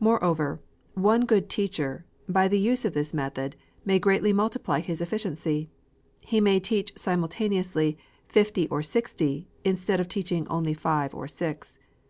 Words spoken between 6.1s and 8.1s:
He may teach simultaneously